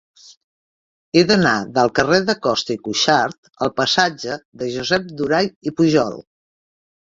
He 1.17 1.21
d'anar 1.31 1.51
del 1.75 1.91
carrer 1.99 2.19
de 2.29 2.35
Costa 2.45 2.77
i 2.77 2.79
Cuxart 2.87 3.51
al 3.67 3.71
passatge 3.83 4.39
de 4.63 4.71
Josep 4.79 5.07
Durall 5.21 5.53
i 5.71 5.77
Pujol. 5.83 6.19